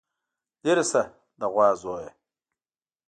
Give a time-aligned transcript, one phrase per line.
[0.63, 1.03] ليرې شه
[1.39, 2.11] د غوا زويه.